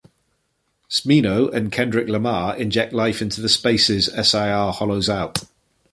Smino 0.89 1.53
and 1.53 1.71
Kendrick 1.71 2.07
Lamar 2.07 2.57
inject 2.57 2.91
life 2.91 3.21
into 3.21 3.39
the 3.39 3.47
spaces 3.47 4.07
SiR 4.11 4.71
hollows 4.71 5.07
out. 5.07 5.43